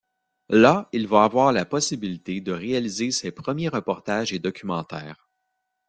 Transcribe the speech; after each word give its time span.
Là 0.49 0.89
il 0.93 1.05
va 1.07 1.23
avoir 1.25 1.53
la 1.53 1.63
possibilité 1.63 2.41
de 2.41 2.51
réaliser 2.51 3.11
ses 3.11 3.31
premiers 3.31 3.69
reportages 3.69 4.33
et 4.33 4.39
documentaires. 4.39 5.29